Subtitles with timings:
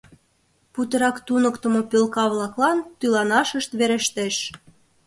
[0.73, 4.35] Путырак туныктымо пӧлка-влаклан тӱланашышт верештеш.